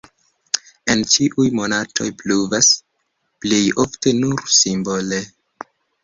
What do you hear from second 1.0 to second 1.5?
ĉiuj